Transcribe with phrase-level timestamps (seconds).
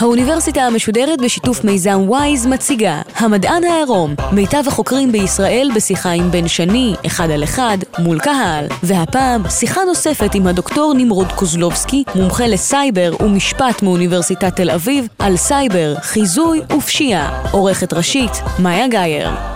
[0.00, 6.94] האוניברסיטה המשודרת בשיתוף מיזם וויז מציגה המדען העירום, מיטב החוקרים בישראל בשיחה עם בן שני,
[7.06, 8.66] אחד על אחד, מול קהל.
[8.82, 15.94] והפעם, שיחה נוספת עם הדוקטור נמרוד קוזלובסקי, מומחה לסייבר ומשפט מאוניברסיטת תל אביב, על סייבר,
[16.00, 17.42] חיזוי ופשיעה.
[17.50, 19.53] עורכת ראשית, מאיה גאייר.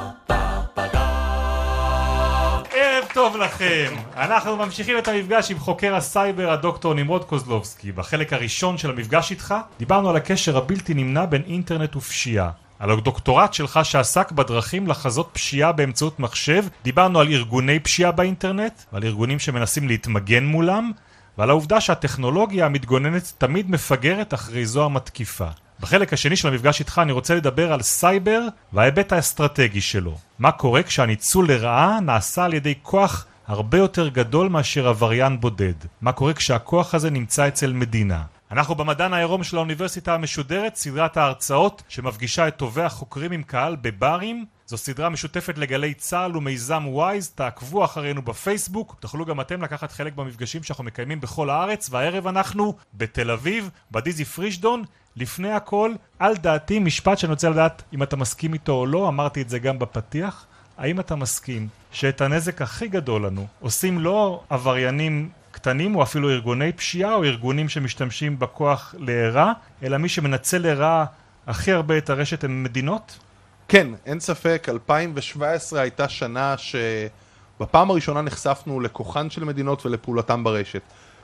[3.19, 7.93] טוב לכם, אנחנו ממשיכים את המפגש עם חוקר הסייבר הדוקטור נמרוד קוזלובסקי.
[7.93, 12.51] בחלק הראשון של המפגש איתך דיברנו על הקשר הבלתי נמנע בין אינטרנט ופשיעה.
[12.79, 19.05] על הדוקטורט שלך שעסק בדרכים לחזות פשיעה באמצעות מחשב, דיברנו על ארגוני פשיעה באינטרנט, ועל
[19.05, 20.93] ארגונים שמנסים להתמגן מולם,
[21.39, 25.49] ועל העובדה שהטכנולוגיה המתגוננת תמיד מפגרת אחרי זו המתקיפה.
[25.81, 28.41] בחלק השני של המפגש איתך אני רוצה לדבר על סייבר
[28.73, 30.19] וההיבט האסטרטגי שלו.
[30.39, 35.75] מה קורה כשהניצול לרעה נעשה על ידי כוח הרבה יותר גדול מאשר עבריין בודד.
[36.01, 38.23] מה קורה כשהכוח הזה נמצא אצל מדינה.
[38.51, 44.45] אנחנו במדען העירום של האוניברסיטה המשודרת, סדרת ההרצאות שמפגישה את טובי החוקרים עם קהל בברים.
[44.67, 50.13] זו סדרה משותפת לגלי צה"ל ומיזם וויז, תעקבו אחרינו בפייסבוק, תוכלו גם אתם לקחת חלק
[50.13, 54.85] במפגשים שאנחנו מקיימים בכל הארץ, והערב אנחנו בתל אביב, בדיזי פרישדון,
[55.21, 59.43] לפני הכל, על דעתי משפט שאני רוצה לדעת אם אתה מסכים איתו או לא, אמרתי
[59.43, 60.47] את זה גם בפתיח,
[60.79, 66.73] האם אתה מסכים שאת הנזק הכי גדול לנו עושים לא עבריינים קטנים או אפילו ארגוני
[66.73, 69.53] פשיעה או ארגונים שמשתמשים בכוח לרע,
[69.83, 71.05] אלא מי שמנצל לרע
[71.47, 73.19] הכי הרבה את הרשת הם מדינות?
[73.69, 80.83] כן, אין ספק, 2017 הייתה שנה שבפעם הראשונה נחשפנו לכוחן של מדינות ולפעולתם ברשת.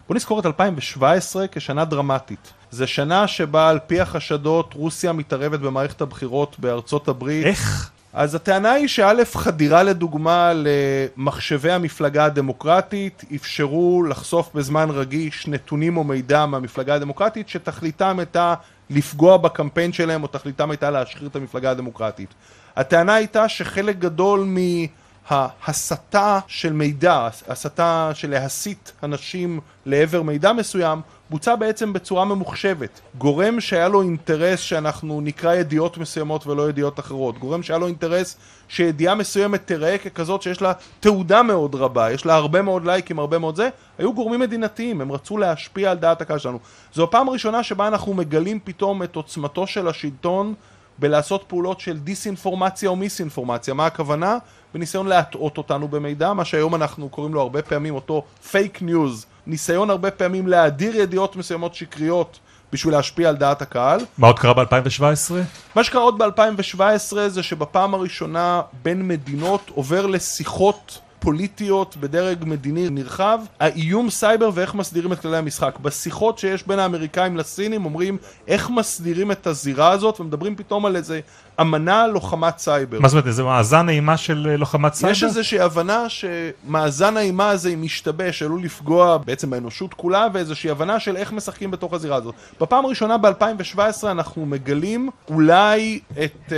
[0.08, 2.52] בוא נזכור את 2017 כשנה דרמטית.
[2.70, 7.46] זו שנה שבה על פי החשדות רוסיה מתערבת במערכת הבחירות בארצות הברית.
[7.46, 7.90] איך?
[8.12, 16.04] אז הטענה היא שא' חדירה לדוגמה למחשבי המפלגה הדמוקרטית אפשרו לחשוף בזמן רגיש נתונים או
[16.04, 18.54] מידע מהמפלגה הדמוקרטית שתכליתם הייתה
[18.90, 22.34] לפגוע בקמפיין שלהם או תכליתם הייתה להשחיר את המפלגה הדמוקרטית.
[22.76, 24.44] הטענה הייתה שחלק גדול
[25.30, 33.00] מההסתה של מידע, הסתה של להסית אנשים לעבר מידע מסוים, בוצע בעצם בצורה ממוחשבת.
[33.18, 37.38] גורם שהיה לו אינטרס שאנחנו נקרא ידיעות מסוימות ולא ידיעות אחרות.
[37.38, 38.36] גורם שהיה לו אינטרס
[38.68, 43.38] שידיעה מסוימת תיראה ככזאת שיש לה תעודה מאוד רבה, יש לה הרבה מאוד לייקים, הרבה
[43.38, 43.68] מאוד זה,
[43.98, 46.58] היו גורמים מדינתיים, הם רצו להשפיע על דעת הקהל שלנו.
[46.92, 50.54] זו הפעם הראשונה שבה אנחנו מגלים פתאום את עוצמתו של השלטון
[50.98, 53.74] בלעשות פעולות של דיסאינפורמציה או מיסאינפורמציה.
[53.74, 54.38] מה הכוונה?
[54.74, 59.26] בניסיון להטעות אותנו במידע, מה שהיום אנחנו קוראים לו הרבה פעמים אותו פייק ניוז.
[59.46, 62.38] ניסיון הרבה פעמים להדיר ידיעות מסוימות שקריות
[62.72, 64.00] בשביל להשפיע על דעת הקהל.
[64.18, 65.32] מה עוד קרה ב-2017?
[65.74, 73.40] מה שקרה עוד ב-2017 זה שבפעם הראשונה בין מדינות עובר לשיחות פוליטיות בדרג מדיני נרחב,
[73.60, 75.78] האיום סייבר ואיך מסדירים את כללי המשחק.
[75.82, 81.20] בשיחות שיש בין האמריקאים לסינים אומרים איך מסדירים את הזירה הזאת ומדברים פתאום על איזה
[81.60, 83.00] אמנת לוחמת סייבר.
[83.00, 85.12] מה זאת אומרת, איזה מאזן אימה של אה, לוחמת סייבר?
[85.12, 91.16] יש איזושהי הבנה שמאזן האימה הזה משתבש, עלול לפגוע בעצם באנושות כולה, ואיזושהי הבנה של
[91.16, 92.34] איך משחקים בתוך הזירה הזאת.
[92.60, 96.56] בפעם הראשונה ב-2017 אנחנו מגלים אולי את אה,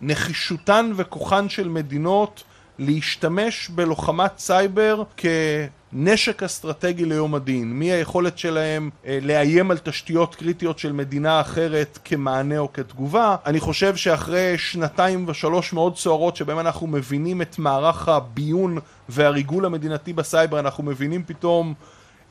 [0.00, 2.44] נחישותן וכוחן של מדינות
[2.78, 10.92] להשתמש בלוחמת סייבר כנשק אסטרטגי ליום הדין, מהיכולת שלהם אה, לאיים על תשתיות קריטיות של
[10.92, 13.36] מדינה אחרת כמענה או כתגובה.
[13.46, 20.12] אני חושב שאחרי שנתיים ושלוש מאוד סוערות שבהם אנחנו מבינים את מערך הביון והריגול המדינתי
[20.12, 21.74] בסייבר, אנחנו מבינים פתאום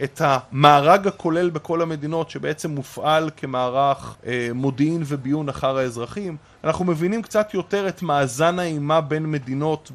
[0.03, 7.21] את המארג הכולל בכל המדינות שבעצם מופעל כמערך אה, מודיעין וביון אחר האזרחים, אנחנו מבינים
[7.21, 9.91] קצת יותר את מאזן האימה בין מדינות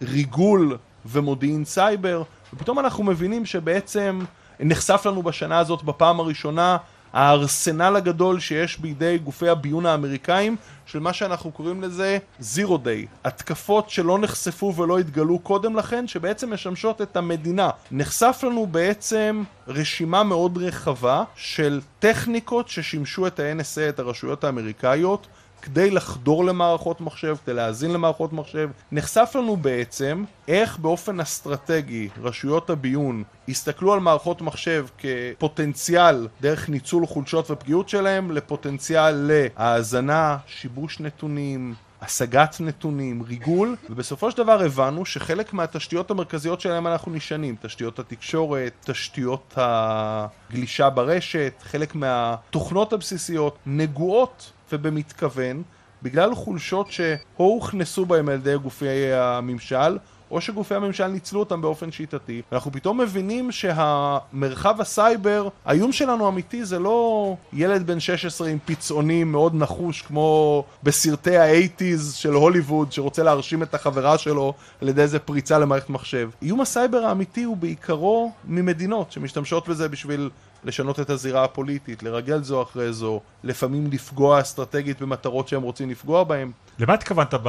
[0.00, 0.76] בריגול
[1.06, 2.22] ומודיעין סייבר,
[2.54, 4.20] ופתאום אנחנו מבינים שבעצם
[4.60, 6.76] נחשף לנו בשנה הזאת בפעם הראשונה
[7.12, 10.56] הארסנל הגדול שיש בידי גופי הביון האמריקאים
[10.86, 16.52] של מה שאנחנו קוראים לזה zero day, התקפות שלא נחשפו ולא התגלו קודם לכן, שבעצם
[16.54, 17.70] משמשות את המדינה.
[17.90, 25.26] נחשף לנו בעצם רשימה מאוד רחבה של טכניקות ששימשו את ה-NSA, את הרשויות האמריקאיות,
[25.62, 28.70] כדי לחדור למערכות מחשב, כדי להאזין למערכות מחשב.
[28.92, 37.06] נחשף לנו בעצם איך באופן אסטרטגי רשויות הביון הסתכלו על מערכות מחשב כפוטנציאל דרך ניצול
[37.06, 45.52] חולשות ופגיעות שלהם לפוטנציאל להאזנה, שיבוש נתונים, השגת נתונים, ריגול, ובסופו של דבר הבנו שחלק
[45.52, 55.62] מהתשתיות המרכזיות שלהם אנחנו נשענים, תשתיות התקשורת, תשתיות הגלישה ברשת, חלק מהתוכנות הבסיסיות נגועות ובמתכוון,
[56.02, 59.98] בגלל חולשות שאו הוכנסו בהם על ידי גופי הממשל,
[60.30, 62.42] או שגופי הממשל ניצלו אותם באופן שיטתי.
[62.52, 69.32] אנחנו פתאום מבינים שהמרחב הסייבר, האיום שלנו אמיתי זה לא ילד בן 16 עם פצעונים
[69.32, 75.18] מאוד נחוש כמו בסרטי האייטיז של הוליווד שרוצה להרשים את החברה שלו על ידי איזה
[75.18, 76.30] פריצה למערכת מחשב.
[76.42, 80.30] איום הסייבר האמיתי הוא בעיקרו ממדינות שמשתמשות בזה בשביל
[80.64, 86.24] לשנות את הזירה הפוליטית, לרגל זו אחרי זו, לפעמים לפגוע אסטרטגית במטרות שהם רוצים לפגוע
[86.24, 86.52] בהם.
[86.78, 87.48] למה התכוונת ב...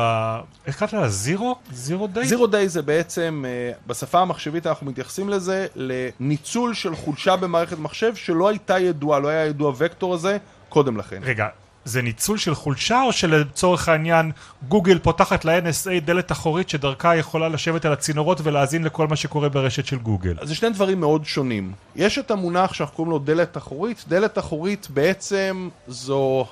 [0.67, 1.09] איך קראת לה?
[1.09, 1.55] זירו?
[1.71, 2.25] זירו דיי?
[2.25, 8.15] זירו דיי זה בעצם, אה, בשפה המחשבית אנחנו מתייחסים לזה, לניצול של חולשה במערכת מחשב
[8.15, 10.37] שלא הייתה ידועה, לא היה ידוע וקטור הזה
[10.69, 11.19] קודם לכן.
[11.23, 11.47] רגע,
[11.85, 14.31] זה ניצול של חולשה או שלצורך העניין
[14.67, 19.85] גוגל פותחת ל-NSA דלת אחורית שדרכה יכולה לשבת על הצינורות ולהאזין לכל מה שקורה ברשת
[19.85, 20.35] של גוגל?
[20.39, 21.71] אז זה שני דברים מאוד שונים.
[21.95, 24.05] יש את המונח שאנחנו קוראים לו דלת אחורית.
[24.07, 26.45] דלת אחורית בעצם זו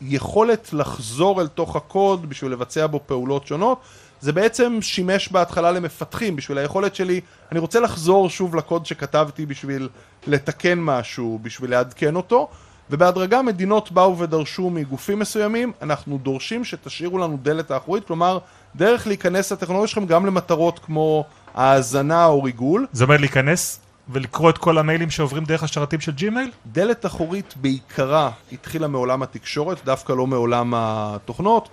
[0.00, 3.80] היכולת לחזור אל תוך הקוד בשביל לבצע בו פעולות שונות.
[4.20, 7.20] זה בעצם שימש בהתחלה למפתחים בשביל היכולת שלי,
[7.52, 9.88] אני רוצה לחזור שוב לקוד שכתבתי בשביל
[10.26, 12.48] לתקן משהו, בשביל לעדכן אותו.
[12.90, 18.38] ובהדרגה מדינות באו ודרשו מגופים מסוימים, אנחנו דורשים שתשאירו לנו דלת האחורית, כלומר,
[18.76, 21.24] דרך להיכנס לטכנולוגיה שלכם גם למטרות כמו
[21.54, 22.86] האזנה או ריגול.
[22.92, 26.50] זה אומר להיכנס ולקרוא את כל המיילים שעוברים דרך השרתים של ג'ימייל?
[26.66, 31.68] דלת אחורית בעיקרה התחילה מעולם התקשורת, דווקא לא מעולם התוכנות.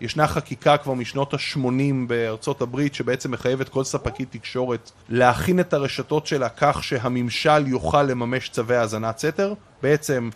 [0.00, 6.26] ישנה חקיקה כבר משנות ה-80 בארצות הברית שבעצם מחייבת כל ספקית תקשורת להכין את הרשתות
[6.26, 9.54] שלה כך שהממשל יוכל לממש צווי האזנת סתר.
[9.82, 10.30] בעצם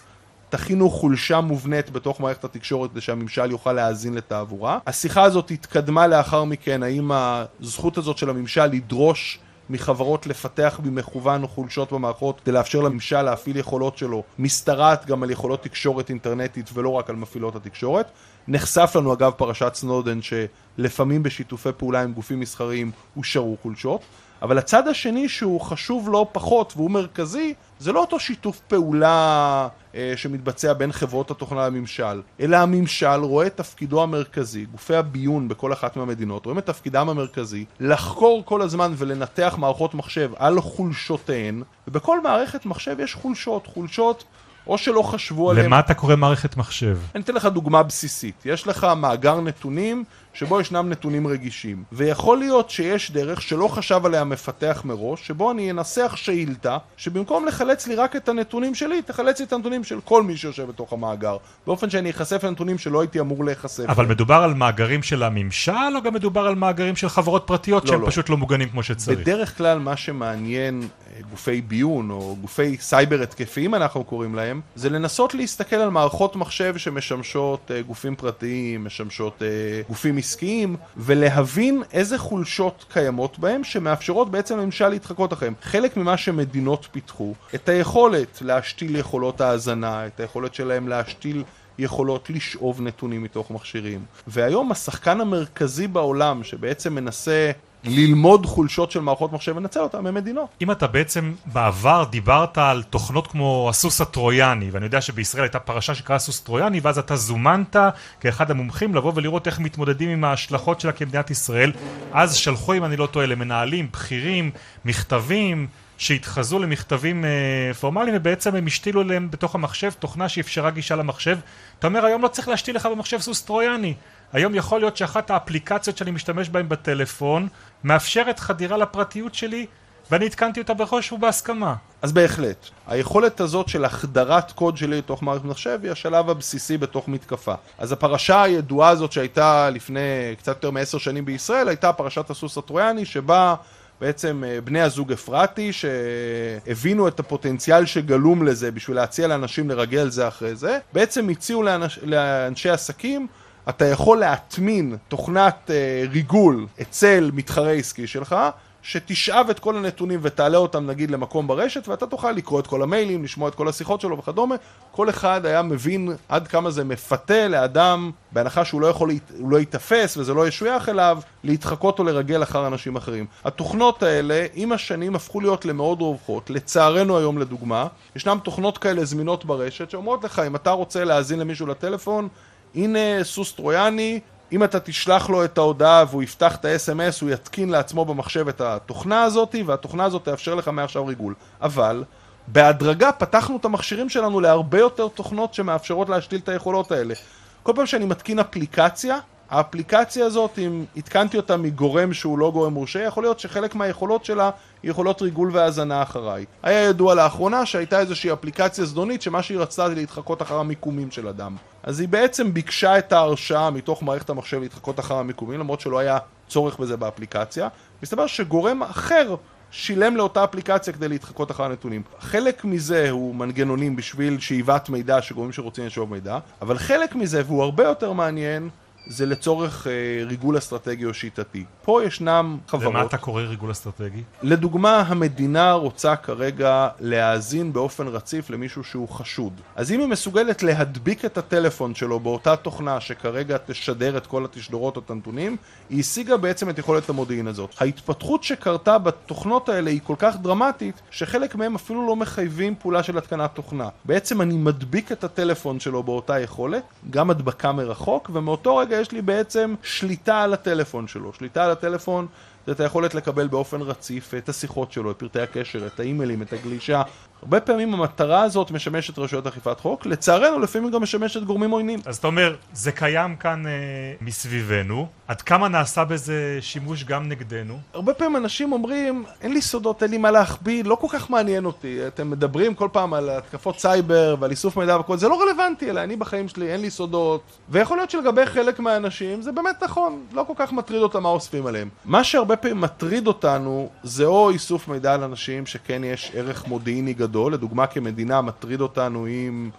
[0.56, 4.78] תכינו חולשה מובנית בתוך מערכת התקשורת כדי שהממשל יוכל להאזין לתעבורה.
[4.86, 9.38] השיחה הזאת התקדמה לאחר מכן, האם הזכות הזאת של הממשל לדרוש
[9.70, 15.62] מחברות לפתח במכוון חולשות במערכות כדי לאפשר לממשל להפעיל יכולות שלו, משתרעת גם על יכולות
[15.62, 18.10] תקשורת אינטרנטית ולא רק על מפעילות התקשורת.
[18.48, 24.00] נחשף לנו אגב פרשת סנודן שלפעמים בשיתופי פעולה עם גופים מסחריים הושארו חולשות.
[24.44, 30.12] אבל הצד השני שהוא חשוב לא פחות והוא מרכזי, זה לא אותו שיתוף פעולה אה,
[30.16, 35.96] שמתבצע בין חברות התוכנה לממשל, אלא הממשל רואה את תפקידו המרכזי, גופי הביון בכל אחת
[35.96, 42.66] מהמדינות רואים את תפקידם המרכזי לחקור כל הזמן ולנתח מערכות מחשב על חולשותיהן, ובכל מערכת
[42.66, 44.24] מחשב יש חולשות, חולשות
[44.66, 45.66] או שלא חשבו עליהם.
[45.66, 46.98] למה אתה קורא מערכת מחשב?
[47.14, 48.42] אני אתן לך דוגמה בסיסית.
[48.44, 51.82] יש לך מאגר נתונים שבו ישנם נתונים רגישים.
[51.92, 57.86] ויכול להיות שיש דרך שלא חשב עליה מפתח מראש, שבו אני אנסח שאילתה, שבמקום לחלץ
[57.86, 61.36] לי רק את הנתונים שלי, תחלץ לי את הנתונים של כל מי שיושב בתוך המאגר.
[61.66, 63.84] באופן שאני אחשף לנתונים שלא הייתי אמור להיחשף.
[63.88, 67.90] אבל מדובר על מאגרים של הממשל, או גם מדובר על מאגרים של חברות פרטיות לא,
[67.90, 68.06] שהם לא.
[68.06, 69.18] פשוט לא מוגנים כמו שצריך?
[69.18, 74.90] בדרך כלל מה שמעניין אה, גופי ביון, או גופי סייבר התקפיים אנחנו קוראים להם, זה
[74.90, 79.48] לנסות להסתכל על מערכות מחשב שמשמשות אה, גופים פרטיים, משמשות אה,
[79.88, 85.54] גופים עסקיים, ולהבין איזה חולשות קיימות בהם שמאפשרות בעצם לממשל להתחקות אחריהם.
[85.62, 91.44] חלק ממה שמדינות פיתחו, את היכולת להשתיל יכולות האזנה, את היכולת שלהם להשתיל
[91.78, 94.04] יכולות לשאוב נתונים מתוך מכשירים.
[94.26, 97.50] והיום השחקן המרכזי בעולם שבעצם מנסה
[97.84, 100.48] ללמוד חולשות של מערכות מחשב ולנצל אותן ממדינות.
[100.62, 105.94] אם אתה בעצם בעבר דיברת על תוכנות כמו הסוס הטרויאני, ואני יודע שבישראל הייתה פרשה
[105.94, 107.76] שקראה סוס טרויאני, ואז אתה זומנת
[108.20, 111.72] כאחד המומחים לבוא ולראות איך מתמודדים עם ההשלכות שלה כמדינת ישראל.
[112.12, 114.50] אז שלחו, אם אני לא טועה, למנהלים, בכירים,
[114.84, 115.66] מכתבים,
[115.98, 121.38] שהתחזו למכתבים אה, פורמליים ובעצם הם השתילו אליהם בתוך המחשב תוכנה שאפשרה גישה למחשב.
[121.78, 123.94] אתה אומר היום לא צריך להשתיל לך במחשב סוס טרויאני.
[124.32, 127.48] היום יכול להיות שאחת האפליקציות שאני משתמש בהן בטלפון
[127.84, 129.66] מאפשרת חדירה לפרטיות שלי
[130.10, 131.74] ואני התקנתי אותה בראש ובהסכמה.
[132.02, 132.66] אז בהחלט.
[132.86, 137.54] היכולת הזאת של החדרת קוד שלי לתוך מערכת מחשב היא השלב הבסיסי בתוך מתקפה.
[137.78, 140.00] אז הפרשה הידועה הזאת שהייתה לפני
[140.38, 143.54] קצת יותר מעשר שנים בישראל הייתה פרשת הסוס הטרויאני שבה
[144.00, 150.28] בעצם אה, בני הזוג אפרתי שהבינו את הפוטנציאל שגלום לזה בשביל להציע לאנשים לרגל זה
[150.28, 153.26] אחרי זה, בעצם הציעו לאנש, לאנשי עסקים
[153.68, 158.36] אתה יכול להטמין תוכנת אה, ריגול אצל מתחרה עסקי שלך,
[158.84, 163.24] שתשאב את כל הנתונים ותעלה אותם נגיד למקום ברשת ואתה תוכל לקרוא את כל המיילים,
[163.24, 164.54] לשמוע את כל השיחות שלו וכדומה
[164.90, 169.56] כל אחד היה מבין עד כמה זה מפתה לאדם בהנחה שהוא לא יכול, הוא לא
[169.56, 173.26] ייתפס וזה לא ישוייך אליו להתחקות או לרגל אחר אנשים אחרים.
[173.44, 177.86] התוכנות האלה עם השנים הפכו להיות למאוד רווחות, לצערנו היום לדוגמה
[178.16, 182.28] ישנם תוכנות כאלה זמינות ברשת שאומרות לך אם אתה רוצה להאזין למישהו לטלפון
[182.74, 184.20] הנה סוס טרויאני,
[184.54, 188.60] אם אתה תשלח לו את ההודעה והוא יפתח את ה-SMS, הוא יתקין לעצמו במחשב את
[188.60, 191.34] התוכנה הזאת, והתוכנה הזאת תאפשר לך מעכשיו ריגול.
[191.62, 192.04] אבל,
[192.46, 197.14] בהדרגה פתחנו את המכשירים שלנו להרבה יותר תוכנות שמאפשרות להשתיל את היכולות האלה.
[197.62, 199.18] כל פעם שאני מתקין אפליקציה,
[199.50, 204.50] האפליקציה הזאת, אם התקנתי אותה מגורם שהוא לא גורם מורשה, יכול להיות שחלק מהיכולות שלה
[204.82, 206.44] היא יכולות ריגול והאזנה אחריי.
[206.62, 211.28] היה ידוע לאחרונה שהייתה איזושהי אפליקציה זדונית שמה שהיא רצתה זה להתחקות אחר המיקומים של
[211.28, 211.56] אדם.
[211.82, 216.18] אז היא בעצם ביקשה את ההרשאה מתוך מערכת המחשב להתחקות אחר המיקומים, למרות שלא היה
[216.48, 217.68] צורך בזה באפליקציה.
[218.02, 219.34] מסתבר שגורם אחר
[219.70, 222.02] שילם לאותה אפליקציה כדי להתחקות אחר הנתונים.
[222.20, 227.62] חלק מזה הוא מנגנונים בשביל שאיבת מידע שגורמים שרוצים לשאוב מידע, אבל חלק מזה, והוא
[227.62, 228.68] הרבה יותר מעניין,
[229.06, 229.92] זה לצורך אה,
[230.26, 231.64] ריגול אסטרטגי או שיטתי.
[231.82, 232.94] פה ישנם חברות...
[232.94, 234.22] למה אתה קורא ריגול אסטרטגי?
[234.42, 239.52] לדוגמה, המדינה רוצה כרגע להאזין באופן רציף למישהו שהוא חשוד.
[239.76, 244.96] אז אם היא מסוגלת להדביק את הטלפון שלו באותה תוכנה שכרגע תשדר את כל התשדורות
[244.96, 245.56] או את הנתונים,
[245.90, 247.74] היא השיגה בעצם את יכולת המודיעין הזאת.
[247.78, 253.18] ההתפתחות שקרתה בתוכנות האלה היא כל כך דרמטית, שחלק מהם אפילו לא מחייבים פעולה של
[253.18, 253.88] התקנת תוכנה.
[254.04, 259.22] בעצם אני מדביק את הטלפון שלו באותה יכולת, גם הדבקה מרחוק, ומאותו רגע יש לי
[259.22, 261.32] בעצם שליטה על הטלפון שלו.
[261.32, 262.26] שליטה על הטלפון
[262.66, 266.52] זה את היכולת לקבל באופן רציף את השיחות שלו, את פרטי הקשר, את האימיילים, את
[266.52, 267.02] הגלישה.
[267.44, 272.00] הרבה פעמים המטרה הזאת משמשת רשויות אכיפת חוק, לצערנו לפעמים גם משמשת גורמים עוינים.
[272.06, 273.72] אז אתה אומר, זה קיים כאן אה,
[274.20, 277.78] מסביבנו, עד כמה נעשה בזה שימוש גם נגדנו?
[277.94, 281.64] הרבה פעמים אנשים אומרים, אין לי סודות, אין לי מה להכביד, לא כל כך מעניין
[281.64, 282.06] אותי.
[282.06, 286.04] אתם מדברים כל פעם על התקפות סייבר ועל איסוף מידע וכל זה, לא רלוונטי אליי,
[286.04, 287.42] אני בחיים שלי, אין לי סודות.
[287.68, 291.66] ויכול להיות שלגבי חלק מהאנשים זה באמת נכון, לא כל כך מטריד אותם מה אוספים
[291.66, 291.88] עליהם.
[292.04, 297.14] מה שהרבה פעמים מטריד אותנו זה או איסוף מידע על אנשים שכן יש ערך מודיעיני
[297.14, 299.70] גדול, לדוגמה כמדינה מטריד אותנו אם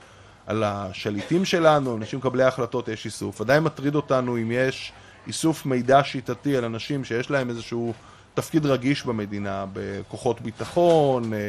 [0.47, 3.41] על השליטים שלנו, אנשים מקבלי ההחלטות יש איסוף.
[3.41, 4.93] עדיין מטריד אותנו אם יש
[5.27, 7.93] איסוף מידע שיטתי על אנשים שיש להם איזשהו
[8.33, 11.39] תפקיד רגיש במדינה, בכוחות ביטחון, אה,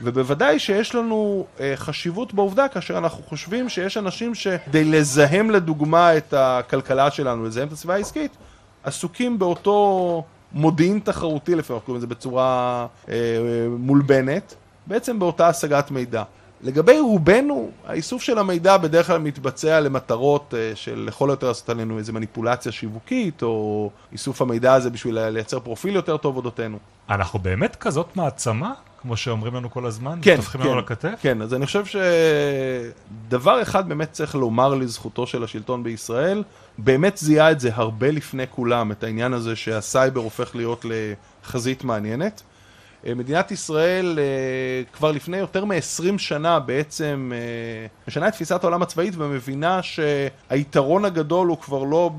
[0.00, 6.34] ובוודאי שיש לנו אה, חשיבות בעובדה כאשר אנחנו חושבים שיש אנשים שכדי לזהם לדוגמה את
[6.36, 8.36] הכלכלה שלנו, לזהם את הסביבה העסקית,
[8.84, 13.14] עסוקים באותו מודיעין תחרותי, לפעמים אנחנו קוראים לזה בצורה אה,
[13.78, 14.54] מולבנת,
[14.86, 16.22] בעצם באותה השגת מידע.
[16.62, 22.12] לגבי רובנו, האיסוף של המידע בדרך כלל מתבצע למטרות של לכל יותר לעשות עלינו איזה
[22.12, 26.78] מניפולציה שיווקית, או איסוף המידע הזה בשביל לייצר פרופיל יותר טוב אודותינו.
[27.10, 28.72] אנחנו באמת כזאת מעצמה?
[29.02, 30.18] כמו שאומרים לנו כל הזמן?
[30.22, 31.14] כן, כן, לנו לכתף?
[31.20, 31.84] כן, אז אני חושב
[33.28, 36.42] שדבר אחד באמת צריך לומר לזכותו של השלטון בישראל,
[36.78, 40.86] באמת זיהה את זה הרבה לפני כולם, את העניין הזה שהסייבר הופך להיות
[41.44, 42.42] לחזית מעניינת.
[43.14, 44.18] מדינת ישראל
[44.92, 47.32] כבר לפני יותר מ-20 שנה בעצם
[48.08, 52.10] משנה את תפיסת העולם הצבאית ומבינה שהיתרון הגדול הוא כבר לא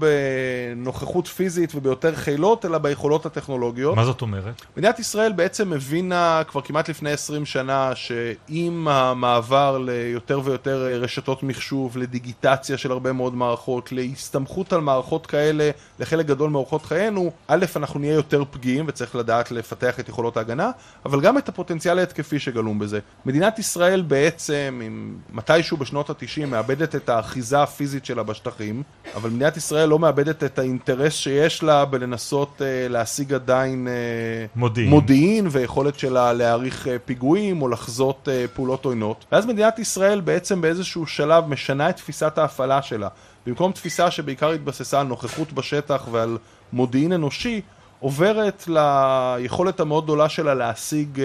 [0.76, 3.96] בנוכחות פיזית וביותר חילות, אלא ביכולות הטכנולוגיות.
[3.96, 4.62] מה זאת אומרת?
[4.78, 11.98] מדינת ישראל בעצם הבינה כבר כמעט לפני 20 שנה שעם המעבר ליותר ויותר רשתות מחשוב,
[11.98, 18.00] לדיגיטציה של הרבה מאוד מערכות, להסתמכות על מערכות כאלה לחלק גדול מאורחות חיינו, א', אנחנו
[18.00, 20.72] נהיה יותר פגיעים וצריך לדעת לפתח את יכולות ההגנה,
[21.06, 23.00] אבל גם את הפוטנציאל ההתקפי שגלום בזה.
[23.26, 28.84] מדינת ישראל בעצם, אם מתישהו בשנות ה-90 מאבדת את האחיזה הפיזית שלה בשטחים,
[29.16, 34.90] אבל מדינת ישראל לא מאבדת את האינטרס שיש לה בלנסות uh, להשיג עדיין uh, מודיעין.
[34.90, 39.26] מודיעין ויכולת שלה להעריך uh, פיגועים או לחזות uh, פעולות עוינות.
[39.32, 43.08] ואז מדינת ישראל בעצם באיזשהו שלב משנה את תפיסת ההפעלה שלה.
[43.48, 46.38] במקום תפיסה שבעיקר התבססה על נוכחות בשטח ועל
[46.74, 47.62] מודיעין אנושי,
[48.00, 51.22] עוברת ליכולת המאוד גדולה שלה להשיג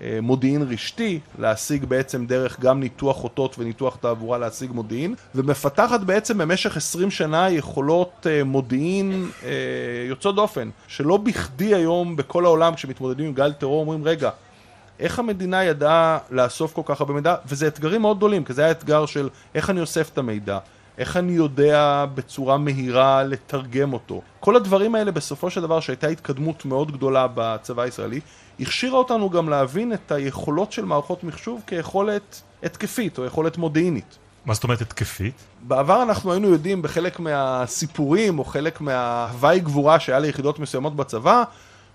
[0.00, 6.38] אה, מודיעין רשתי, להשיג בעצם דרך גם ניתוח אותות וניתוח תעבורה להשיג מודיעין, ומפתחת בעצם
[6.38, 9.50] במשך 20 שנה יכולות אה, מודיעין אה,
[10.08, 14.30] יוצאות דופן, שלא בכדי היום בכל העולם כשמתמודדים עם גל טרור אומרים רגע,
[15.00, 18.70] איך המדינה ידעה לאסוף כל כך הרבה מידע, וזה אתגרים מאוד גדולים, כי זה היה
[18.70, 20.58] אתגר של איך אני אוסף את המידע.
[20.98, 24.22] איך אני יודע בצורה מהירה לתרגם אותו.
[24.40, 28.20] כל הדברים האלה בסופו של דבר שהייתה התקדמות מאוד גדולה בצבא הישראלי,
[28.60, 34.18] הכשירה אותנו גם להבין את היכולות של מערכות מחשוב כיכולת התקפית או יכולת מודיעינית.
[34.46, 35.34] מה זאת אומרת התקפית?
[35.62, 41.44] בעבר אנחנו היינו יודעים בחלק מהסיפורים או חלק מההוואי גבורה שהיה ליחידות מסוימות בצבא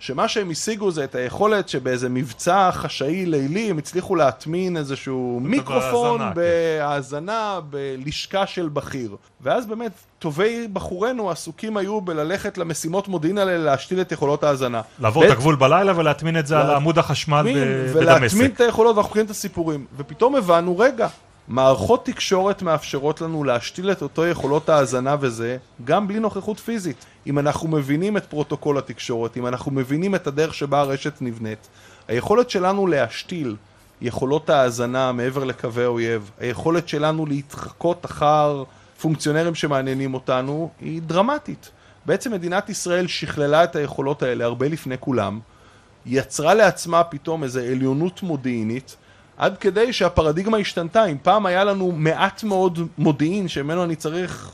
[0.06, 6.22] שמה שהם השיגו זה את היכולת שבאיזה מבצע חשאי לילי הם הצליחו להטמין איזשהו מיקרופון
[6.36, 9.16] בהאזנה, בלשכה של בכיר.
[9.42, 14.82] ואז באמת טובי בחורינו עסוקים היו בללכת למשימות מודיעין האלה להשתיל את יכולות ההאזנה.
[15.00, 17.96] לעבור את הגבול בלילה ולהטמין את זה על עמוד החשמל בדמשק.
[17.96, 19.86] ולהטמין את היכולות ואנחנו מכירים את הסיפורים.
[19.98, 21.08] ופתאום הבנו, רגע,
[21.48, 27.06] מערכות תקשורת מאפשרות לנו להשתיל את אותו יכולות ההאזנה וזה, גם בלי נוכחות פיזית.
[27.28, 31.68] אם אנחנו מבינים את פרוטוקול התקשורת, אם אנחנו מבינים את הדרך שבה הרשת נבנית,
[32.08, 33.56] היכולת שלנו להשתיל
[34.02, 38.64] יכולות ההאזנה מעבר לקווי אויב, היכולת שלנו להתחקות אחר
[38.98, 41.72] הפונקציונרים שמעניינים אותנו היא דרמטית.
[42.06, 45.40] בעצם מדינת ישראל שכללה את היכולות האלה הרבה לפני כולם,
[46.06, 48.96] יצרה לעצמה פתאום איזו עליונות מודיעינית,
[49.38, 51.06] עד כדי שהפרדיגמה השתנתה.
[51.06, 54.52] אם פעם היה לנו מעט מאוד מודיעין שממנו אני צריך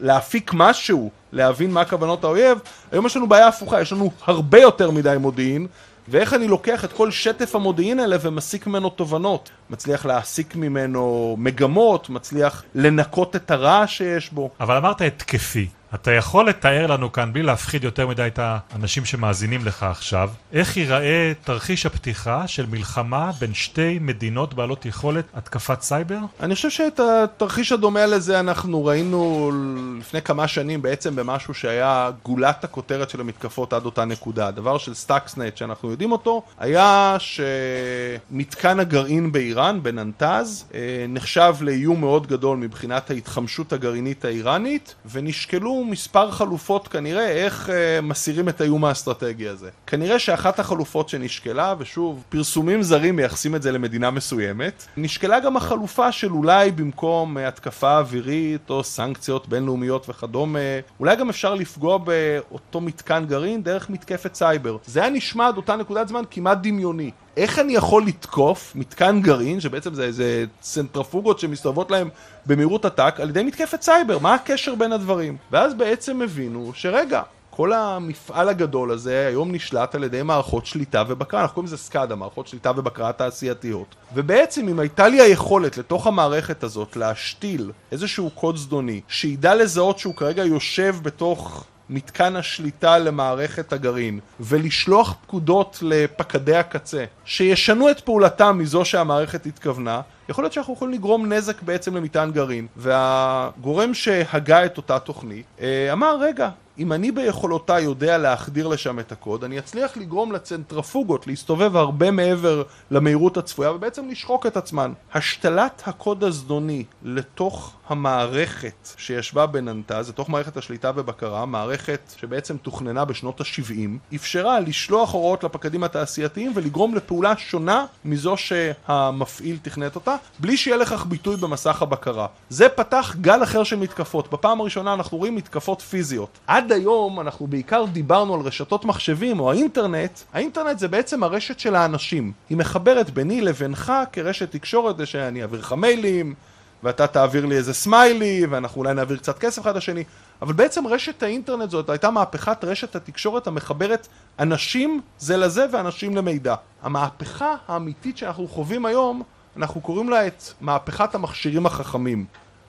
[0.00, 2.58] להפיק משהו, להבין מה כוונות האויב,
[2.92, 5.66] היום יש לנו בעיה הפוכה, יש לנו הרבה יותר מדי מודיעין,
[6.08, 9.50] ואיך אני לוקח את כל שטף המודיעין האלה ומסיק ממנו תובנות.
[9.70, 14.50] מצליח להסיק ממנו מגמות, מצליח לנקות את הרעש שיש בו.
[14.60, 15.68] אבל אמרת התקפי.
[15.94, 20.76] אתה יכול לתאר לנו כאן, בלי להפחיד יותר מדי את האנשים שמאזינים לך עכשיו, איך
[20.76, 26.18] ייראה תרחיש הפתיחה של מלחמה בין שתי מדינות בעלות יכולת התקפת סייבר?
[26.40, 29.52] אני חושב שאת התרחיש הדומה לזה אנחנו ראינו
[29.98, 34.46] לפני כמה שנים בעצם במשהו שהיה גולת הכותרת של המתקפות עד אותה נקודה.
[34.48, 42.26] הדבר של Stuxnet שאנחנו יודעים אותו, היה שמתקן הגרעין באיראן, בננטז, אה, נחשב לאיום מאוד
[42.26, 49.48] גדול מבחינת ההתחמשות הגרעינית האיראנית, ונשקלו מספר חלופות כנראה איך אה, מסירים את האיום האסטרטגי
[49.48, 49.70] הזה.
[49.86, 56.12] כנראה שאחת החלופות שנשקלה, ושוב, פרסומים זרים מייחסים את זה למדינה מסוימת, נשקלה גם החלופה
[56.12, 60.58] של אולי במקום אה, התקפה אווירית או סנקציות בינלאומיות וכדומה,
[61.00, 64.76] אולי גם אפשר לפגוע באותו מתקן גרעין דרך מתקפת סייבר.
[64.86, 67.10] זה היה נשמע עד אותה נקודת זמן כמעט דמיוני.
[67.38, 72.08] איך אני יכול לתקוף מתקן גרעין, שבעצם זה איזה צנטרפוגות שמסתובבות להם
[72.46, 74.18] במהירות עתק, על ידי מתקפת סייבר?
[74.18, 75.36] מה הקשר בין הדברים?
[75.50, 81.40] ואז בעצם הבינו שרגע, כל המפעל הגדול הזה היום נשלט על ידי מערכות שליטה ובקרה,
[81.40, 83.94] אנחנו קוראים לזה SCADA, מערכות שליטה ובקרה תעשייתיות.
[84.14, 90.14] ובעצם אם הייתה לי היכולת לתוך המערכת הזאת להשתיל איזשהו קוד זדוני, שידע לזהות שהוא
[90.14, 98.84] כרגע יושב בתוך מתקן השליטה למערכת הגרעין ולשלוח פקודות לפקדי הקצה שישנו את פעולתם מזו
[98.84, 104.98] שהמערכת התכוונה יכול להיות שאנחנו יכולים לגרום נזק בעצם למטען גרעין והגורם שהגה את אותה
[104.98, 110.32] תוכנית אה, אמר רגע אם אני ביכולותיי יודע להחדיר לשם את הקוד, אני אצליח לגרום
[110.32, 114.92] לצנטרפוגות להסתובב הרבה מעבר למהירות הצפויה ובעצם לשחוק את עצמן.
[115.14, 123.40] השתלת הקוד הזדוני לתוך המערכת שישבה בננטז, לתוך מערכת השליטה ובקרה, מערכת שבעצם תוכננה בשנות
[123.40, 130.76] ה-70, אפשרה לשלוח הוראות לפקדים התעשייתיים ולגרום לפעולה שונה מזו שהמפעיל תכנת אותה, בלי שיהיה
[130.76, 132.26] לכך ביטוי במסך הבקרה.
[132.50, 134.30] זה פתח גל אחר של מתקפות.
[134.30, 136.38] בפעם הראשונה אנחנו רואים מתקפות פיזיות.
[136.46, 140.20] עד היום אנחנו בעיקר דיברנו על רשתות מחשבים או האינטרנט.
[140.32, 142.32] האינטרנט זה בעצם הרשת של האנשים.
[142.48, 146.34] היא מחברת ביני לבינך כרשת תקשורת שאני אעביר לך מיילים,
[146.82, 150.04] ואתה תעביר לי איזה סמיילי, ואנחנו אולי נעביר קצת כסף אחד לשני,
[150.42, 156.54] אבל בעצם רשת האינטרנט זאת הייתה מהפכת רשת התקשורת המחברת אנשים זה לזה ואנשים למידע.
[156.82, 159.22] המהפכה האמיתית שאנחנו חווים היום,
[159.56, 162.24] אנחנו קוראים לה את מהפכת המכשירים החכמים.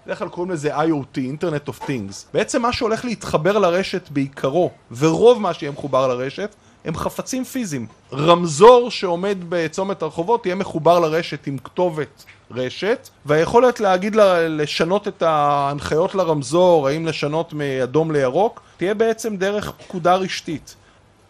[0.05, 2.13] בדרך כלל קוראים לזה IoT, Internet of Things.
[2.33, 7.87] בעצם מה שהולך להתחבר לרשת בעיקרו, ורוב מה שיהיה מחובר לרשת, הם חפצים פיזיים.
[8.13, 15.21] רמזור שעומד בצומת הרחובות יהיה מחובר לרשת עם כתובת רשת, והיכולת להגיד לה, לשנות את
[15.21, 20.75] ההנחיות לרמזור, האם לשנות מאדום לירוק, תהיה בעצם דרך פקודה רשתית.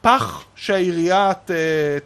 [0.02, 1.32] פח שהעירייה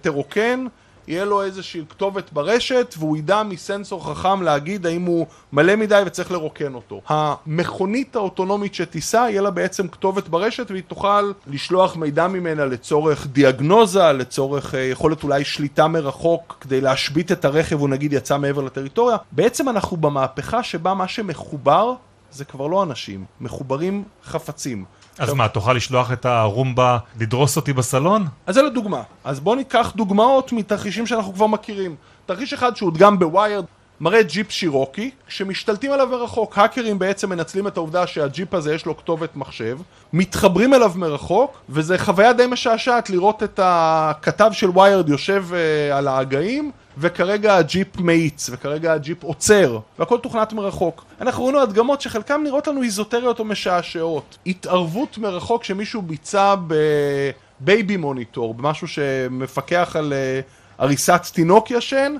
[0.01, 0.65] תרוקן
[1.07, 6.31] יהיה לו איזושהי כתובת ברשת והוא ידע מסנסור חכם להגיד האם הוא מלא מדי וצריך
[6.31, 7.01] לרוקן אותו.
[7.07, 14.11] המכונית האוטונומית שתיסע יהיה לה בעצם כתובת ברשת והיא תוכל לשלוח מידע ממנה לצורך דיאגנוזה,
[14.11, 19.17] לצורך אה, יכולת אולי שליטה מרחוק כדי להשבית את הרכב הוא נגיד יצא מעבר לטריטוריה.
[19.31, 21.93] בעצם אנחנו במהפכה שבה מה שמחובר
[22.31, 24.85] זה כבר לא אנשים, מחוברים חפצים.
[25.19, 28.27] אז מה, תוכל לשלוח את ה Roomba לדרוס אותי בסלון?
[28.45, 29.01] אז זה לדוגמה.
[29.23, 31.95] אז בואו ניקח דוגמאות מתרחישים שאנחנו כבר מכירים.
[32.25, 33.65] תרחיש אחד שהודגם ב Wired
[33.99, 38.97] מראה Jeep Cherokee, כשמשתלטים עליו מרחוק, האקרים בעצם מנצלים את העובדה שהג'יפ הזה יש לו
[38.97, 39.77] כתובת מחשב,
[40.13, 46.07] מתחברים אליו מרחוק, וזה חוויה די משעשעת לראות את הכתב של Wired יושב אה, על
[46.07, 51.05] ההגאים, וכרגע הג'יפ מאיץ, וכרגע הג'יפ עוצר, והכל תוכנת מרחוק.
[51.21, 54.37] אנחנו ראינו הדגמות שחלקם נראות לנו איזוטריות או משעשעות.
[54.45, 56.55] התערבות מרחוק שמישהו ביצע
[57.61, 62.15] ב baby monitor, במשהו שמפקח על אה, עריסת תינוק ישן,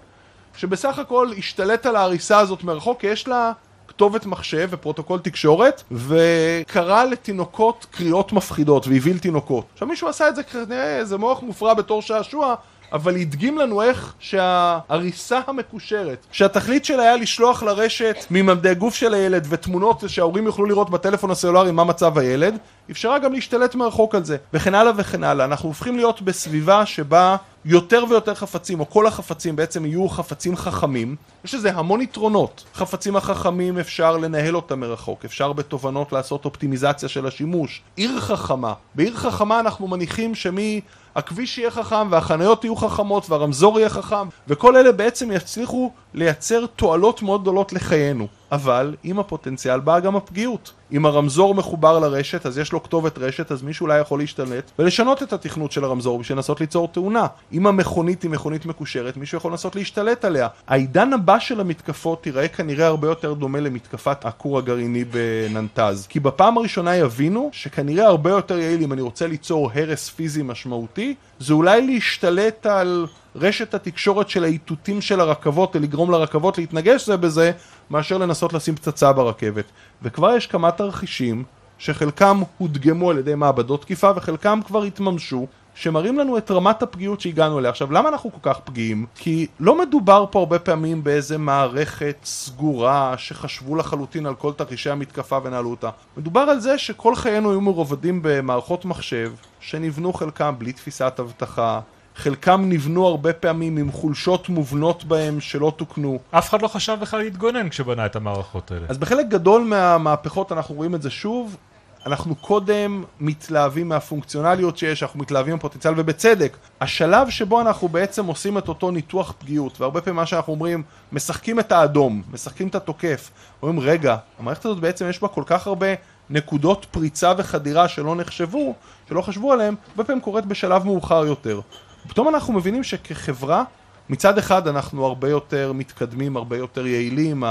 [0.58, 3.52] שבסך הכל השתלט על העריסה הזאת מרחוק, כי יש לה
[3.88, 9.66] כתובת מחשב ופרוטוקול תקשורת, וקרא לתינוקות קריאות מפחידות, והבהיל תינוקות.
[9.74, 12.56] עכשיו מישהו עשה את זה כנראה איזה מוח מופרע בתור שעשוע,
[12.94, 19.48] אבל הדגים לנו איך שהעריסה המקושרת, שהתכלית שלה היה לשלוח לרשת מדדי גוף של הילד
[19.50, 22.58] ותמונות שההורים יוכלו לראות בטלפון הסלולרי מה מצב הילד,
[22.92, 25.46] אפשרה גם להשתלט מרחוק על זה, וכן הלאה וכן הלאה.
[25.46, 31.16] אנחנו הופכים להיות בסביבה שבה יותר ויותר חפצים, או כל החפצים בעצם יהיו חפצים חכמים,
[31.46, 32.64] יש לזה המון יתרונות.
[32.76, 37.82] חפצים החכמים אפשר לנהל אותם מרחוק, אפשר בתובנות לעשות אופטימיזציה של השימוש.
[37.96, 40.82] עיר חכמה, בעיר חכמה אנחנו מניחים שמי...
[41.16, 47.22] הכביש יהיה חכם והחניות יהיו חכמות והרמזור יהיה חכם וכל אלה בעצם יצליחו לייצר תועלות
[47.22, 50.72] מאוד גדולות לחיינו אבל עם הפוטנציאל באה גם הפגיעות.
[50.92, 55.24] אם הרמזור מחובר לרשת אז יש לו כתובת רשת אז מישהו אולי יכול להשתלט ולשנות
[55.24, 57.28] את התכנות של הרמזור בשביל לנסות ליצור תאונה.
[57.52, 60.48] אם המכונית היא מכונית מקושרת מישהו יכול לנסות להשתלט עליה.
[60.68, 66.08] העידן הבא של המתקפות תיראה כנראה הרבה יותר דומה למתקפת הכור הגרעיני בננטז.
[66.10, 71.16] כי בפעם הראשונה יבינו שכנראה הרבה יותר יעיל אם אני רוצה ליצור הרס פיזי משמעותי
[71.40, 77.52] זה אולי להשתלט על רשת התקשורת של האיתותים של הרכבות ולגרום לרכבות להתנגש זה בזה
[77.90, 79.66] מאשר לנסות לשים פצצה ברכבת.
[80.02, 81.44] וכבר יש כמה תרחישים
[81.78, 87.60] שחלקם הודגמו על ידי מעבדות תקיפה וחלקם כבר התממשו שמראים לנו את רמת הפגיעות שהגענו
[87.60, 87.70] אליה.
[87.70, 89.06] עכשיו, למה אנחנו כל כך פגיעים?
[89.16, 95.38] כי לא מדובר פה הרבה פעמים באיזה מערכת סגורה שחשבו לחלוטין על כל תרחישי המתקפה
[95.44, 95.90] ונהלו אותה.
[96.18, 101.80] מדובר על זה שכל חיינו היו מרובדים במערכות מחשב שנבנו חלקם בלי תפיסת אבטחה,
[102.16, 106.20] חלקם נבנו הרבה פעמים עם חולשות מובנות בהם שלא תוקנו.
[106.32, 108.86] אף אחד לא חשב בכלל להתגונן כשבנה את המערכות האלה.
[108.90, 111.58] אז בחלק גדול מהמהפכות אנחנו רואים את זה שוב,
[112.06, 116.58] אנחנו קודם מתלהבים מהפונקציונליות שיש, אנחנו מתלהבים מהפוטנציאל ובצדק.
[116.82, 121.60] השלב שבו אנחנו בעצם עושים את אותו ניתוח פגיעות, והרבה פעמים מה שאנחנו אומרים, משחקים
[121.60, 125.88] את האדום, משחקים את התוקף, אומרים רגע, המערכת הזאת בעצם יש בה כל כך הרבה
[126.30, 128.76] נקודות פריצה וחדירה שלא נחשבו,
[129.10, 131.60] שלא חשבו עליהם, הרבה פעמים קורית בשלב מאוחר יותר.
[132.08, 133.64] פתאום אנחנו מבינים שכחברה,
[134.10, 137.44] מצד אחד אנחנו הרבה יותר מתקדמים, הרבה יותר יעילים,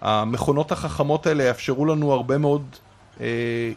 [0.00, 2.62] המכונות החכמות האלה יאפשרו לנו הרבה מאוד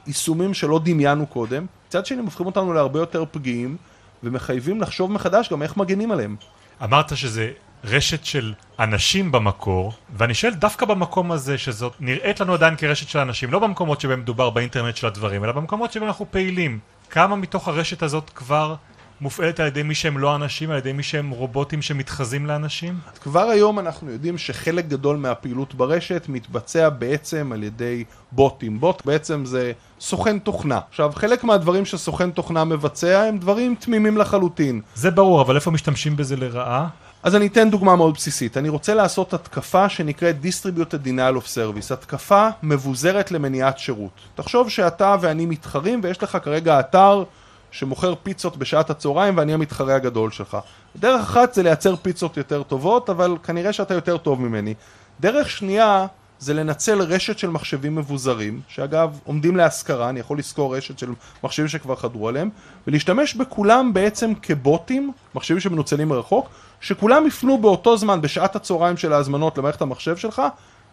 [0.08, 3.78] יישומים שלא דמיינו קודם, מצד שני הם הופכים אותנו להרבה יותר פגיעים
[4.24, 6.36] ומחייבים לחשוב מחדש גם איך מגנים עליהם.
[6.84, 7.52] אמרת שזה
[7.84, 13.20] רשת של אנשים במקור, ואני שואל דווקא במקום הזה שזאת נראית לנו עדיין כרשת של
[13.20, 16.80] אנשים, לא במקומות שבהם מדובר באינטרנט של הדברים, אלא במקומות שבהם אנחנו פעילים.
[17.10, 18.76] כמה מתוך הרשת הזאת כבר
[19.22, 23.00] מופעלת על ידי מי שהם לא אנשים, על ידי מי שהם רובוטים שמתחזים לאנשים?
[23.22, 28.80] כבר היום אנחנו יודעים שחלק גדול מהפעילות ברשת מתבצע בעצם על ידי בוטים.
[28.80, 30.80] בוט בעצם זה סוכן תוכנה.
[30.90, 34.82] עכשיו, חלק מהדברים שסוכן תוכנה מבצע הם דברים תמימים לחלוטין.
[34.96, 36.88] זה ברור, אבל איפה משתמשים בזה לרעה?
[37.24, 38.58] אז אני אתן דוגמה מאוד בסיסית.
[38.58, 41.94] אני רוצה לעשות התקפה שנקראת Distributed Denial of Service.
[41.94, 44.12] התקפה מבוזרת למניעת שירות.
[44.36, 47.24] תחשוב שאתה ואני מתחרים ויש לך כרגע אתר
[47.72, 50.58] שמוכר פיצות בשעת הצהריים ואני המתחרה הגדול שלך.
[50.96, 54.74] דרך אחת זה לייצר פיצות יותר טובות, אבל כנראה שאתה יותר טוב ממני.
[55.20, 56.08] דרך שנייה
[56.40, 61.12] זה לנצל רשת של מחשבים מבוזרים, שאגב עומדים להשכרה, אני יכול לשכור רשת של
[61.44, 62.50] מחשבים שכבר חדרו עליהם,
[62.88, 66.50] ולהשתמש בכולם בעצם כבוטים, מחשבים שמנוצלים מרחוק,
[66.82, 70.42] שכולם יפנו באותו זמן, בשעת הצהריים של ההזמנות למערכת המחשב שלך,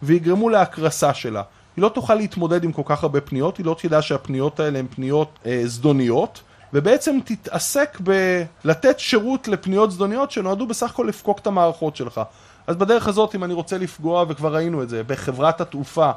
[0.03, 1.41] ויגרמו להקרסה שלה.
[1.77, 4.85] היא לא תוכל להתמודד עם כל כך הרבה פניות, היא לא תדע שהפניות האלה הן
[4.95, 6.41] פניות אה, זדוניות,
[6.73, 12.21] ובעצם תתעסק בלתת שירות לפניות זדוניות שנועדו בסך הכל לפקוק את המערכות שלך.
[12.67, 16.11] אז בדרך הזאת, אם אני רוצה לפגוע, וכבר ראינו את זה, בחברת התעופה,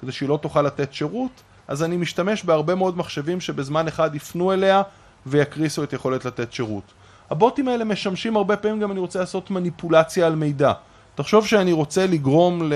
[0.00, 1.30] כדי שהיא לא תוכל לתת שירות,
[1.68, 4.82] אז אני משתמש בהרבה מאוד מחשבים שבזמן אחד יפנו אליה
[5.26, 6.84] ויקריסו את יכולת לתת שירות.
[7.30, 10.72] הבוטים האלה משמשים הרבה פעמים גם אני רוצה לעשות מניפולציה על מידע.
[11.14, 12.70] תחשוב שאני רוצה לגרום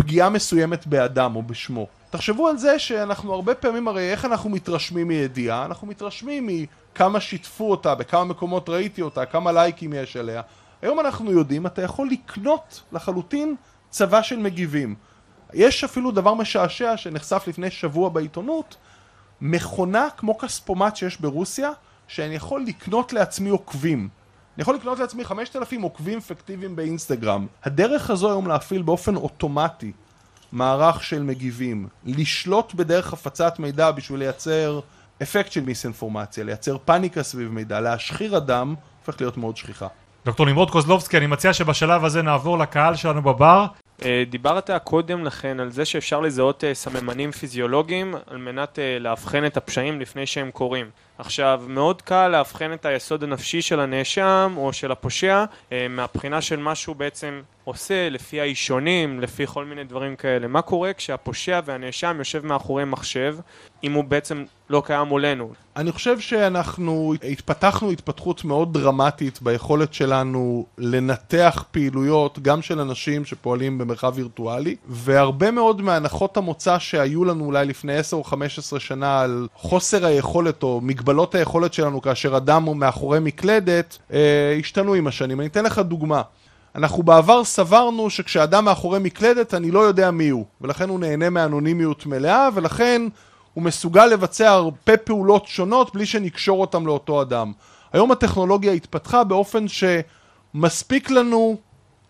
[0.00, 1.86] לפגיעה מסוימת באדם או בשמו.
[2.10, 5.64] תחשבו על זה שאנחנו הרבה פעמים, הרי איך אנחנו מתרשמים מידיעה?
[5.64, 10.42] אנחנו מתרשמים מכמה שיתפו אותה, בכמה מקומות ראיתי אותה, כמה לייקים יש עליה.
[10.82, 13.54] היום אנחנו יודעים, אתה יכול לקנות לחלוטין
[13.90, 14.94] צבא של מגיבים.
[15.54, 18.76] יש אפילו דבר משעשע שנחשף לפני שבוע בעיתונות,
[19.40, 21.70] מכונה כמו כספומט שיש ברוסיה,
[22.08, 24.08] שאני יכול לקנות לעצמי עוקבים.
[24.56, 27.46] אני יכול לקנות לעצמי 5,000 עוקבים פיקטיביים באינסטגרם.
[27.64, 29.92] הדרך הזו היום להפעיל באופן אוטומטי
[30.52, 34.80] מערך של מגיבים, לשלוט בדרך הפצת מידע בשביל לייצר
[35.22, 38.74] אפקט של מיסאינפורמציה, לייצר פאניקה סביב מידע, להשחיר אדם,
[39.06, 39.86] הופך להיות מאוד שכיחה.
[40.24, 43.66] דוקטור נמרוד קוזלובסקי, אני מציע שבשלב הזה נעבור לקהל שלנו בבר.
[44.04, 49.46] אה, דיברת קודם לכן על זה שאפשר לזהות אה, סממנים פיזיולוגיים על מנת אה, לאבחן
[49.46, 50.90] את הפשעים לפני שהם קורים.
[51.20, 55.44] עכשיו, מאוד קל לאבחן את היסוד הנפשי של הנאשם או של הפושע
[55.90, 60.46] מהבחינה של מה שהוא בעצם עושה לפי האישונים, לפי כל מיני דברים כאלה.
[60.48, 63.36] מה קורה כשהפושע והנאשם יושב מאחורי מחשב
[63.84, 65.52] אם הוא בעצם לא קיים מולנו?
[65.76, 73.78] אני חושב שאנחנו התפתחנו התפתחות מאוד דרמטית ביכולת שלנו לנתח פעילויות גם של אנשים שפועלים
[73.78, 79.48] במרחב וירטואלי והרבה מאוד מהנחות המוצא שהיו לנו אולי לפני 10 או 15 שנה על
[79.54, 85.06] חוסר היכולת או מגבלות מגבלות היכולת שלנו כאשר אדם הוא מאחורי מקלדת אה, השתנו עם
[85.06, 85.40] השנים.
[85.40, 86.22] אני אתן לך דוגמה.
[86.74, 92.06] אנחנו בעבר סברנו שכשאדם מאחורי מקלדת אני לא יודע מי הוא, ולכן הוא נהנה מאנונימיות
[92.06, 93.02] מלאה, ולכן
[93.54, 97.52] הוא מסוגל לבצע הרבה פעולות שונות בלי שנקשור אותם לאותו אדם.
[97.92, 101.56] היום הטכנולוגיה התפתחה באופן שמספיק לנו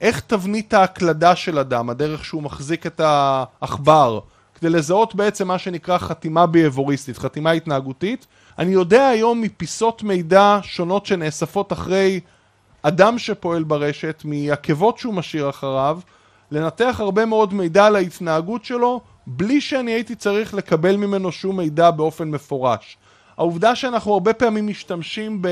[0.01, 4.21] איך תבנית ההקלדה של אדם, הדרך שהוא מחזיק את העכבר,
[4.55, 8.27] כדי לזהות בעצם מה שנקרא חתימה ביבוריסטית, חתימה התנהגותית.
[8.61, 12.21] אני יודע היום מפיסות מידע שונות שנאספות אחרי
[12.83, 16.01] אדם שפועל ברשת, מעקבות שהוא משאיר אחריו,
[16.51, 21.91] לנתח הרבה מאוד מידע על ההתנהגות שלו, בלי שאני הייתי צריך לקבל ממנו שום מידע
[21.91, 22.97] באופן מפורש.
[23.37, 25.43] העובדה שאנחנו הרבה פעמים משתמשים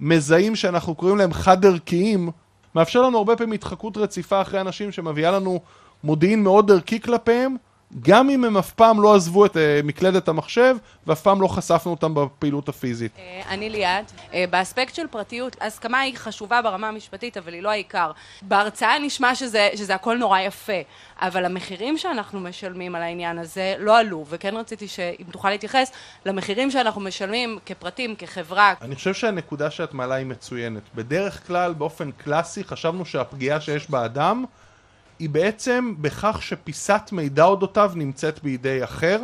[0.00, 2.30] במזהים שאנחנו קוראים להם חד-ערכיים,
[2.74, 5.60] מאפשר לנו הרבה פעמים התחקות רציפה אחרי אנשים שמביאה לנו
[6.04, 7.56] מודיעין מאוד ערכי כלפיהם,
[8.02, 11.90] גם אם הם אף פעם לא עזבו את uh, מקלדת המחשב ואף פעם לא חשפנו
[11.90, 13.12] אותם בפעילות הפיזית.
[13.18, 14.12] אה, אני ליעד.
[14.34, 18.10] אה, באספקט של פרטיות, הסכמה היא חשובה ברמה המשפטית, אבל היא לא העיקר.
[18.42, 20.72] בהרצאה נשמע שזה, שזה הכל נורא יפה,
[21.20, 25.92] אבל המחירים שאנחנו משלמים על העניין הזה לא עלו, וכן רציתי שאם תוכל להתייחס
[26.26, 28.74] למחירים שאנחנו משלמים כפרטים, כחברה.
[28.82, 30.82] אני חושב שהנקודה שאת מעלה היא מצוינת.
[30.94, 34.44] בדרך כלל, באופן קלאסי, חשבנו שהפגיעה שיש באדם
[35.18, 39.20] היא בעצם בכך שפיסת מידע אודותיו נמצאת בידי אחר,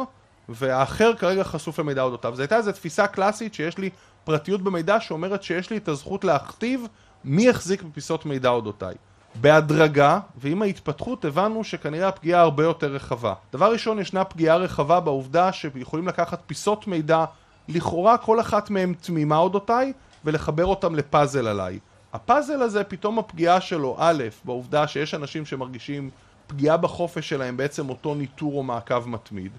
[0.48, 2.37] והאחר כרגע חשוף למידע אודותיו.
[2.37, 3.90] זו הייתה איזו תפיסה קלאסית שיש לי
[4.24, 6.87] פרטיות במידע שאומרת שיש לי את הזכות להכתיב
[7.24, 8.94] מי יחזיק בפיסות מידע אודותיי.
[9.35, 13.35] בהדרגה, ועם ההתפתחות הבנו שכנראה הפגיעה הרבה יותר רחבה.
[13.52, 17.24] דבר ראשון, ישנה פגיעה רחבה בעובדה שיכולים לקחת פיסות מידע,
[17.68, 19.92] לכאורה כל אחת מהן תמימה אודותיי,
[20.24, 21.78] ולחבר אותם לפאזל עליי.
[22.12, 26.11] הפאזל הזה, פתאום הפגיעה שלו, א', בעובדה שיש אנשים שמרגישים
[26.46, 29.53] פגיעה בחופש שלהם, בעצם אותו ניטור או מעקב מתמיד.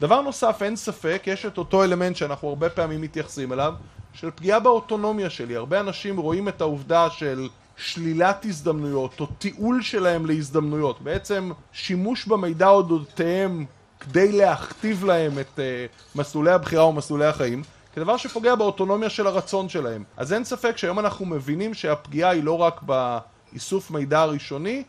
[0.00, 3.74] דבר נוסף, אין ספק, יש את אותו אלמנט שאנחנו הרבה פעמים מתייחסים אליו,
[4.12, 5.56] של פגיעה באוטונומיה שלי.
[5.56, 11.00] הרבה אנשים רואים את העובדה של שלילת הזדמנויות, או תיעול שלהם להזדמנויות.
[11.00, 13.64] בעצם שימוש במידע אודותיהם
[14.00, 17.62] כדי להכתיב להם את uh, מסלולי הבחירה או מסלולי החיים.
[17.96, 20.04] כדבר שפוגע באוטונומיה של הרצון שלהם.
[20.16, 24.82] אז אין ספק שהיום אנחנו מבינים שהפגיעה היא לא רק באיסוף מידע הראשוני,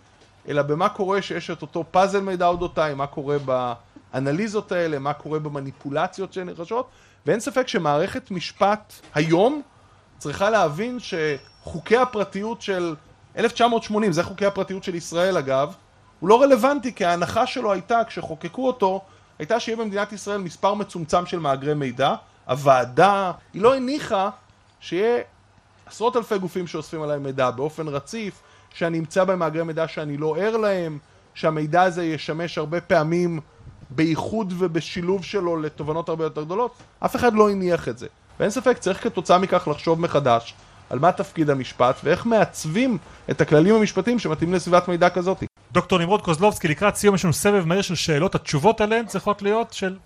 [0.47, 5.39] אלא במה קורה שיש את אותו פאזל מידע אודותיי, מה קורה באנליזות האלה, מה קורה
[5.39, 6.89] במניפולציות שנרשות,
[7.25, 9.61] ואין ספק שמערכת משפט היום
[10.17, 12.95] צריכה להבין שחוקי הפרטיות של
[13.37, 15.73] 1980, זה חוקי הפרטיות של ישראל אגב,
[16.19, 19.01] הוא לא רלוונטי כי ההנחה שלו הייתה, כשחוקקו אותו,
[19.39, 22.15] הייתה שיהיה במדינת ישראל מספר מצומצם של מאגרי מידע,
[22.47, 24.29] הוועדה, היא לא הניחה
[24.79, 25.21] שיהיה
[25.85, 28.41] עשרות אלפי גופים שאוספים עליי מידע באופן רציף,
[28.73, 30.97] שאני אמצא בהם מאגרי מידע שאני לא ער להם,
[31.33, 33.39] שהמידע הזה ישמש הרבה פעמים
[33.89, 38.07] באיחוד ובשילוב שלו לתובנות הרבה יותר גדולות, אף אחד לא הניח את זה.
[38.39, 40.53] ואין ספק, צריך כתוצאה מכך לחשוב מחדש
[40.89, 42.97] על מה תפקיד המשפט ואיך מעצבים
[43.29, 45.43] את הכללים המשפטיים שמתאימים לסביבת מידע כזאת.
[45.71, 49.73] דוקטור נמרוד קוזלובסקי, לקראת סיום יש לנו סבב מהיר של שאלות, התשובות עליהן צריכות להיות
[49.73, 49.97] של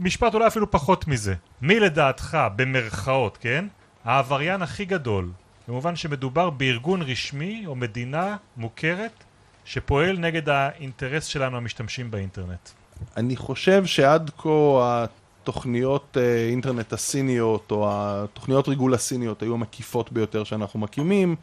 [0.00, 1.34] משפט אולי אפילו פחות מזה.
[1.62, 3.64] מי לדעתך, במרכאות, כן?
[4.04, 5.30] העבריין הכי גדול,
[5.68, 9.24] במובן שמדובר בארגון רשמי או מדינה מוכרת
[9.64, 12.68] שפועל נגד האינטרס שלנו המשתמשים באינטרנט.
[13.16, 15.04] אני חושב שעד כה
[15.42, 21.36] התוכניות אה, אינטרנט הסיניות או התוכניות ריגול הסיניות היו המקיפות ביותר שאנחנו מקימים,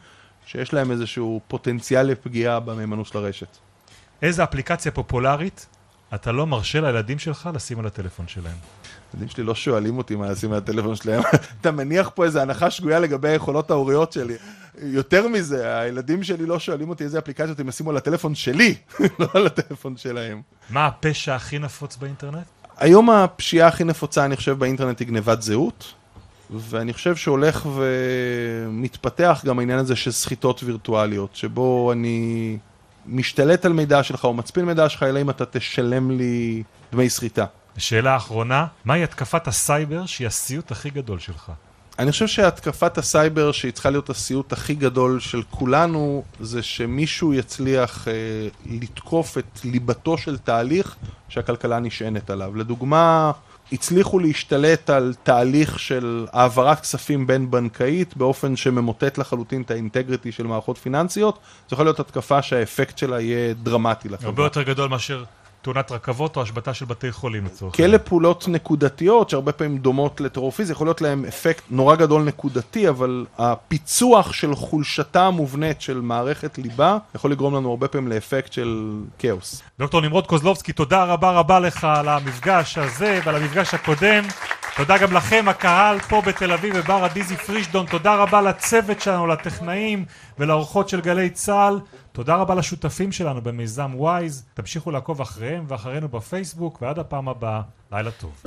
[0.46, 3.56] שיש להם איזשהו פוטנציאל לפגיעה במהימנות של הרשת.
[4.22, 5.66] איזה אפליקציה פופולרית
[6.14, 8.56] אתה לא מרשה לילדים שלך לשים על הטלפון שלהם.
[9.12, 11.22] הילדים שלי לא שואלים אותי מה לשים על הטלפון שלהם.
[11.60, 14.34] אתה מניח פה איזו הנחה שגויה לגבי היכולות ההוריות שלי.
[14.82, 18.74] יותר מזה, הילדים שלי לא שואלים אותי איזה אפליקציות הם ישימו על הטלפון שלי,
[19.18, 20.42] לא על הטלפון שלהם.
[20.70, 22.46] מה הפשע הכי נפוץ באינטרנט?
[22.76, 25.94] היום הפשיעה הכי נפוצה, אני חושב, באינטרנט היא גנבת זהות.
[26.50, 32.58] ואני חושב שהולך ומתפתח גם העניין הזה של סחיטות וירטואליות, שבו אני
[33.08, 37.44] משתלט על מידע שלך או מצפין מידע שלך, אלא אם אתה תשלם לי דמי סחיטה.
[37.78, 41.52] שאלה אחרונה, מהי התקפת הסייבר שהיא הסיוט הכי גדול שלך?
[41.98, 48.08] אני חושב שהתקפת הסייבר שהיא צריכה להיות הסיוט הכי גדול של כולנו זה שמישהו יצליח
[48.08, 48.12] אה,
[48.66, 50.96] לתקוף את ליבתו של תהליך
[51.28, 52.56] שהכלכלה נשענת עליו.
[52.56, 53.32] לדוגמה,
[53.72, 60.32] הצליחו להשתלט על תהליך של העברת כספים בין בנקאית באופן שממוטט לחלוטין את ה integrity
[60.32, 64.28] של מערכות פיננסיות, זו יכולה להיות התקפה שהאפקט שלה יהיה דרמטי לחברה.
[64.28, 65.24] הרבה יותר גדול מאשר
[65.62, 70.50] תאונת רכבות או השבתה של בתי חולים לצורך כאלה פעולות נקודתיות שהרבה פעמים דומות לטרור
[70.50, 76.58] פיזי, יכול להיות להם אפקט נורא גדול נקודתי, אבל הפיצוח של חולשתה המובנית של מערכת
[76.58, 79.62] ליבה יכול לגרום לנו הרבה פעמים לאפקט של כאוס.
[79.78, 84.24] דוקטור נמרוד קוזלובסקי, תודה רבה רבה לך על המפגש הזה ועל המפגש הקודם.
[84.78, 87.86] תודה גם לכם, הקהל פה בתל אביב בבר הדיזי פרישדון.
[87.86, 90.04] תודה רבה לצוות שלנו, לטכנאים
[90.38, 91.80] ולאורחות של גלי צה"ל.
[92.12, 94.44] תודה רבה לשותפים שלנו במיזם וויז.
[94.54, 97.60] תמשיכו לעקוב אחריהם ואחרינו בפייסבוק, ועד הפעם הבאה,
[97.92, 98.42] לילה טוב.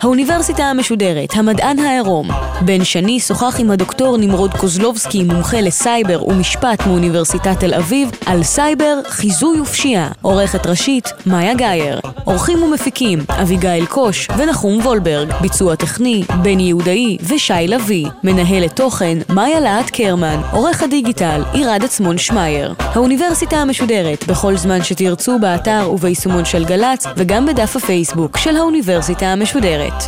[0.00, 2.28] האוניברסיטה המשודרת, המדען העירום.
[2.60, 9.00] בן שני שוחח עם הדוקטור נמרוד קוזלובסקי, מומחה לסייבר ומשפט מאוניברסיטת תל אביב, על סייבר,
[9.08, 10.08] חיזוי ופשיעה.
[10.22, 12.00] עורכת ראשית, מאיה גאייר.
[12.24, 15.32] עורכים ומפיקים, אביגיל קוש ונחום וולברג.
[15.40, 18.06] ביצוע טכני, בן יהודאי ושי לביא.
[18.24, 20.40] מנהלת תוכן, מאיה להט קרמן.
[20.52, 22.74] עורך הדיגיטל, עירד עצמון שמייר.
[22.78, 29.59] האוניברסיטה המשודרת, בכל זמן שתרצו באתר וביישומון של גל"צ, וגם בדף הפייסבוק של האוניברסיטה המשודרת.
[29.60, 30.02] מסודרת.